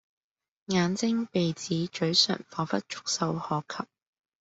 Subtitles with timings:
[0.65, 3.87] 眼睛、鼻子、咀唇彷彿觸手可及